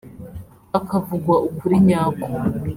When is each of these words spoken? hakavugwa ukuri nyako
hakavugwa 0.73 1.35
ukuri 1.47 1.75
nyako 1.87 2.27